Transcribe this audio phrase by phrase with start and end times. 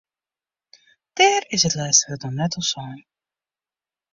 [1.15, 2.99] Dêr is it lêste wurd noch net oer sein.